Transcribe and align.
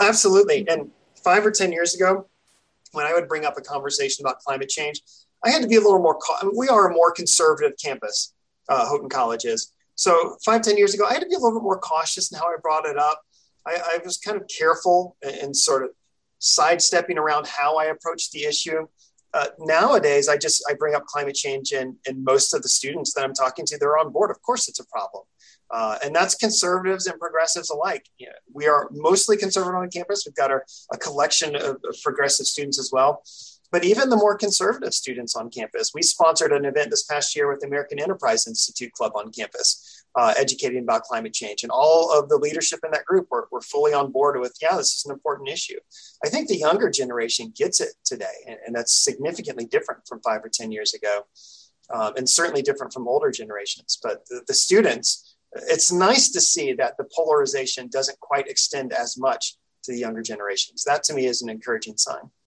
Absolutely. 0.00 0.66
And 0.68 0.90
five 1.22 1.44
or 1.44 1.50
10 1.50 1.72
years 1.72 1.94
ago, 1.94 2.26
when 2.92 3.06
I 3.06 3.12
would 3.12 3.28
bring 3.28 3.44
up 3.44 3.56
a 3.56 3.60
conversation 3.60 4.24
about 4.24 4.40
climate 4.40 4.68
change, 4.68 5.02
I 5.44 5.50
had 5.50 5.62
to 5.62 5.68
be 5.68 5.76
a 5.76 5.80
little 5.80 6.00
more, 6.00 6.18
we 6.56 6.68
are 6.68 6.90
a 6.90 6.92
more 6.92 7.12
conservative 7.12 7.72
campus, 7.82 8.34
uh, 8.68 8.86
Houghton 8.86 9.08
College 9.08 9.44
is. 9.44 9.72
So 9.94 10.36
five, 10.44 10.62
10 10.62 10.76
years 10.76 10.94
ago, 10.94 11.04
I 11.06 11.12
had 11.12 11.22
to 11.22 11.28
be 11.28 11.34
a 11.34 11.38
little 11.38 11.60
bit 11.60 11.64
more 11.64 11.78
cautious 11.78 12.32
in 12.32 12.38
how 12.38 12.46
I 12.46 12.56
brought 12.60 12.86
it 12.86 12.98
up. 12.98 13.22
I, 13.66 13.76
I 13.76 13.98
was 14.04 14.16
kind 14.16 14.40
of 14.40 14.48
careful 14.48 15.16
and 15.22 15.54
sort 15.54 15.84
of 15.84 15.90
sidestepping 16.38 17.18
around 17.18 17.46
how 17.46 17.76
I 17.76 17.86
approached 17.86 18.32
the 18.32 18.44
issue. 18.44 18.88
Uh, 19.32 19.46
nowadays, 19.58 20.28
I 20.28 20.36
just 20.36 20.64
I 20.68 20.74
bring 20.74 20.94
up 20.94 21.04
climate 21.06 21.36
change, 21.36 21.72
and 21.72 21.96
and 22.06 22.24
most 22.24 22.52
of 22.54 22.62
the 22.62 22.68
students 22.68 23.14
that 23.14 23.24
I'm 23.24 23.34
talking 23.34 23.64
to, 23.66 23.78
they're 23.78 23.98
on 23.98 24.10
board. 24.10 24.30
Of 24.30 24.42
course, 24.42 24.68
it's 24.68 24.80
a 24.80 24.86
problem, 24.86 25.24
uh, 25.70 25.98
and 26.04 26.14
that's 26.14 26.34
conservatives 26.34 27.06
and 27.06 27.18
progressives 27.18 27.70
alike. 27.70 28.06
You 28.18 28.26
know, 28.26 28.32
we 28.52 28.66
are 28.66 28.88
mostly 28.92 29.36
conservative 29.36 29.76
on 29.76 29.90
campus. 29.90 30.24
We've 30.26 30.34
got 30.34 30.50
our, 30.50 30.64
a 30.92 30.98
collection 30.98 31.54
of, 31.54 31.76
of 31.88 31.96
progressive 32.02 32.46
students 32.46 32.78
as 32.78 32.90
well 32.92 33.22
but 33.72 33.84
even 33.84 34.08
the 34.08 34.16
more 34.16 34.36
conservative 34.36 34.92
students 34.92 35.36
on 35.36 35.50
campus. 35.50 35.92
We 35.94 36.02
sponsored 36.02 36.52
an 36.52 36.64
event 36.64 36.90
this 36.90 37.04
past 37.04 37.36
year 37.36 37.48
with 37.48 37.60
the 37.60 37.66
American 37.66 38.00
Enterprise 38.00 38.46
Institute 38.46 38.92
Club 38.92 39.12
on 39.14 39.30
campus, 39.30 40.04
uh, 40.16 40.34
educating 40.36 40.82
about 40.82 41.02
climate 41.02 41.32
change. 41.32 41.62
And 41.62 41.70
all 41.70 42.16
of 42.16 42.28
the 42.28 42.36
leadership 42.36 42.80
in 42.84 42.90
that 42.90 43.04
group 43.04 43.28
were, 43.30 43.48
were 43.52 43.60
fully 43.60 43.92
on 43.92 44.10
board 44.10 44.38
with, 44.40 44.56
yeah, 44.60 44.76
this 44.76 44.96
is 44.96 45.04
an 45.04 45.12
important 45.12 45.48
issue. 45.48 45.78
I 46.24 46.28
think 46.28 46.48
the 46.48 46.56
younger 46.56 46.90
generation 46.90 47.52
gets 47.56 47.80
it 47.80 47.90
today, 48.04 48.26
and, 48.46 48.58
and 48.66 48.74
that's 48.74 48.92
significantly 48.92 49.66
different 49.66 50.06
from 50.08 50.20
five 50.22 50.44
or 50.44 50.48
10 50.48 50.72
years 50.72 50.94
ago, 50.94 51.26
um, 51.92 52.14
and 52.16 52.28
certainly 52.28 52.62
different 52.62 52.92
from 52.92 53.06
older 53.06 53.30
generations. 53.30 53.98
But 54.02 54.26
the, 54.26 54.42
the 54.46 54.54
students, 54.54 55.36
it's 55.54 55.92
nice 55.92 56.30
to 56.32 56.40
see 56.40 56.72
that 56.74 56.96
the 56.96 57.08
polarization 57.14 57.88
doesn't 57.88 58.18
quite 58.20 58.48
extend 58.48 58.92
as 58.92 59.16
much 59.16 59.56
to 59.84 59.92
the 59.92 59.98
younger 59.98 60.22
generations. 60.22 60.84
That 60.84 61.02
to 61.04 61.14
me 61.14 61.26
is 61.26 61.42
an 61.42 61.48
encouraging 61.48 61.96
sign. 61.96 62.30